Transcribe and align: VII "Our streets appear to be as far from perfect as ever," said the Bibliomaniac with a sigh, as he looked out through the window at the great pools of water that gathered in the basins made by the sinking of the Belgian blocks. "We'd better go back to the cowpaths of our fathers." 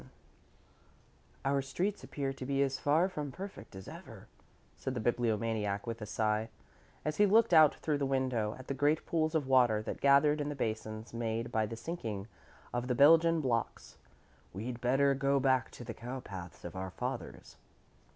VII 0.01 0.07
"Our 1.45 1.61
streets 1.61 2.03
appear 2.03 2.33
to 2.33 2.43
be 2.43 2.63
as 2.63 2.79
far 2.79 3.07
from 3.07 3.31
perfect 3.31 3.75
as 3.75 3.87
ever," 3.87 4.25
said 4.75 4.95
the 4.95 4.99
Bibliomaniac 4.99 5.85
with 5.85 6.01
a 6.01 6.07
sigh, 6.07 6.49
as 7.05 7.17
he 7.17 7.27
looked 7.27 7.53
out 7.53 7.75
through 7.75 7.99
the 7.99 8.07
window 8.07 8.55
at 8.57 8.65
the 8.65 8.73
great 8.73 9.05
pools 9.05 9.35
of 9.35 9.45
water 9.45 9.83
that 9.83 10.01
gathered 10.01 10.41
in 10.41 10.49
the 10.49 10.55
basins 10.55 11.13
made 11.13 11.51
by 11.51 11.67
the 11.67 11.75
sinking 11.75 12.25
of 12.73 12.87
the 12.87 12.95
Belgian 12.95 13.41
blocks. 13.41 13.97
"We'd 14.53 14.81
better 14.81 15.13
go 15.13 15.39
back 15.39 15.69
to 15.69 15.83
the 15.83 15.93
cowpaths 15.93 16.65
of 16.65 16.75
our 16.75 16.89
fathers." 16.89 17.57